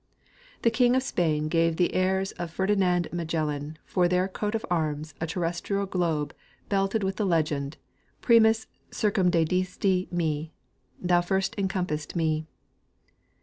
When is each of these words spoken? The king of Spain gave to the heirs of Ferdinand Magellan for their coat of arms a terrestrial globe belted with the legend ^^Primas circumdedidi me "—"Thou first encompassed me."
The 0.63 0.71
king 0.71 0.95
of 0.95 1.03
Spain 1.03 1.47
gave 1.47 1.73
to 1.73 1.75
the 1.75 1.93
heirs 1.93 2.31
of 2.31 2.49
Ferdinand 2.49 3.09
Magellan 3.13 3.77
for 3.85 4.07
their 4.07 4.27
coat 4.27 4.55
of 4.55 4.65
arms 4.67 5.13
a 5.21 5.27
terrestrial 5.27 5.85
globe 5.85 6.33
belted 6.69 7.03
with 7.03 7.17
the 7.17 7.23
legend 7.25 7.77
^^Primas 8.23 8.65
circumdedidi 8.89 10.11
me 10.11 10.53
"—"Thou 10.99 11.21
first 11.21 11.53
encompassed 11.55 12.15
me." 12.15 12.47